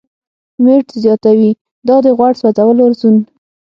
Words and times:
میرټ 0.63 0.87
زیاتوي، 1.03 1.51
دا 1.87 1.95
د 2.05 2.07
"غوړ 2.17 2.31
سوځولو 2.39 2.85
زون 2.99 3.15